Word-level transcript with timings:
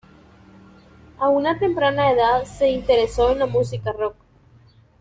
A 1.19 1.29
una 1.29 1.59
temprana 1.59 2.09
edad 2.09 2.45
se 2.45 2.71
interesó 2.71 3.29
en 3.33 3.37
la 3.37 3.45
música 3.45 3.91
"rock". 3.91 4.15